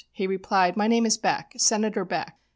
[0.11, 2.35] He replied, 'My name is Beck Senator Beck.'